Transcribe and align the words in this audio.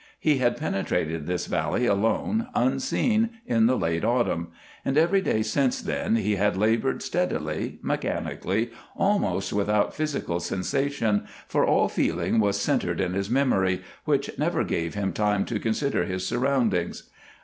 He 0.19 0.39
had 0.39 0.57
penetrated 0.57 1.27
this 1.27 1.45
valley 1.45 1.85
alone, 1.85 2.47
unseen, 2.55 3.29
in 3.45 3.67
the 3.67 3.77
late 3.77 4.03
autumn, 4.03 4.47
and 4.83 4.97
every 4.97 5.21
day 5.21 5.43
since 5.43 5.79
then 5.79 6.15
he 6.15 6.37
had 6.37 6.57
labored 6.57 7.03
steadily, 7.03 7.77
mechanically, 7.83 8.71
almost 8.95 9.53
without 9.53 9.93
physical 9.93 10.39
sensation, 10.39 11.27
for 11.47 11.63
all 11.67 11.87
feeling 11.87 12.39
was 12.39 12.59
centered 12.59 12.99
in 12.99 13.13
his 13.13 13.29
memory, 13.29 13.83
which 14.03 14.31
never 14.39 14.63
gave 14.63 14.95
him 14.95 15.13
time 15.13 15.45
to 15.45 15.59
consider 15.59 16.05
his 16.05 16.25
surroundings. 16.25 17.11